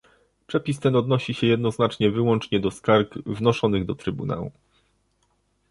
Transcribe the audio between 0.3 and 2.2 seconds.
Przepis ten odnosi się jednoznacznie